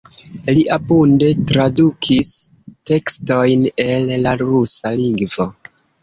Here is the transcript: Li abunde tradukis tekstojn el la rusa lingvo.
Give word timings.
Li 0.57 0.61
abunde 0.75 1.27
tradukis 1.49 2.31
tekstojn 2.91 3.67
el 3.83 4.09
la 4.23 4.33
rusa 4.41 4.95
lingvo. 5.01 5.47